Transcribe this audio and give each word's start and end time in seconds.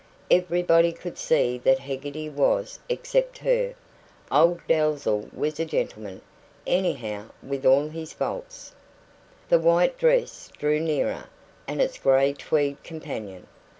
Everybody 0.31 0.93
could 0.93 1.19
see 1.19 1.61
what 1.63 1.77
Heggarty 1.77 2.27
was, 2.27 2.79
except 2.89 3.37
her. 3.37 3.75
Old 4.31 4.59
Dalzell 4.67 5.29
was 5.31 5.59
a 5.59 5.63
gentleman, 5.65 6.23
anyhow, 6.65 7.25
with 7.43 7.67
all 7.67 7.87
his 7.87 8.11
faults." 8.11 8.73
The 9.49 9.59
white 9.59 9.99
dress 9.99 10.51
drew 10.57 10.79
nearer, 10.79 11.25
and 11.67 11.79
its 11.79 11.99
grey 11.99 12.33
tweed 12.33 12.83
companion. 12.83 13.45